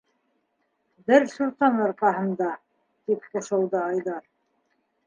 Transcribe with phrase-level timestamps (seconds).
[1.11, 2.49] -Бер суртан арҡаһында...-
[3.05, 4.23] тип ҡушылды Айҙар.